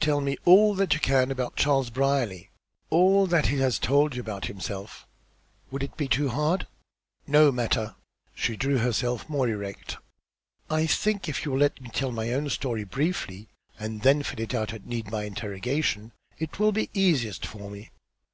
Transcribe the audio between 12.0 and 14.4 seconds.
my own story briefly, and then fill